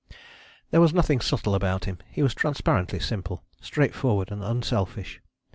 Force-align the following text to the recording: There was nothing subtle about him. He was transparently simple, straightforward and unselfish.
There 0.71 0.81
was 0.81 0.95
nothing 0.95 1.21
subtle 1.21 1.53
about 1.53 1.85
him. 1.85 1.99
He 2.09 2.23
was 2.23 2.33
transparently 2.33 2.97
simple, 2.99 3.43
straightforward 3.61 4.31
and 4.31 4.43
unselfish. 4.43 5.21